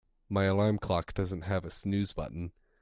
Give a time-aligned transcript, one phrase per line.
[0.29, 2.53] My alarm clock doesn't have a snooze button.